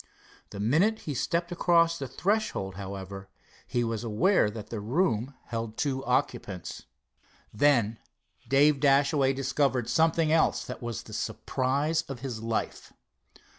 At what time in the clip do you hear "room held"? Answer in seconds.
4.79-5.77